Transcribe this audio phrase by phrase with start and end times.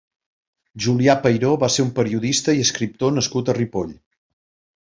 [0.85, 3.97] Julià Peiró va ser un periodista i escriptor nascut a Ripoll.